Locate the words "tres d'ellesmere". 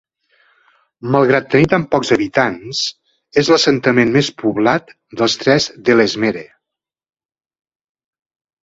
5.45-6.45